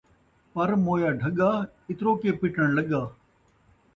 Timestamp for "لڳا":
2.77-3.01